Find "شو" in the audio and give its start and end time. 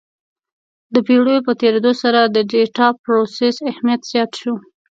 4.39-4.53